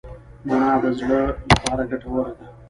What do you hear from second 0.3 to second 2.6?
مڼه د زړه لپاره ګټوره ده.